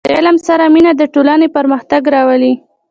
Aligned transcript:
•د 0.07 0.09
علم 0.17 0.37
سره 0.47 0.65
مینه، 0.73 0.91
د 0.97 1.01
ټولنې 1.13 1.47
پرمختګ 1.57 2.01
راولي. 2.15 2.53